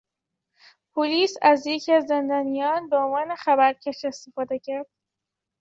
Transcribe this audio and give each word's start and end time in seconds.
پلیس 0.93 1.37
از 1.41 1.67
یکی 1.67 1.93
از 1.93 2.05
زندانیان 2.05 2.89
به 2.89 2.97
عنوان 2.97 3.35
خبر 3.35 3.73
کش 3.73 4.05
استفاده 4.05 4.59
کرد. 4.59 4.87